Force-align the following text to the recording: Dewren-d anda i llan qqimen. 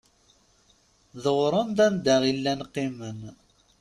Dewren-d 1.23 1.77
anda 1.85 2.15
i 2.31 2.33
llan 2.37 2.61
qqimen. 2.69 3.19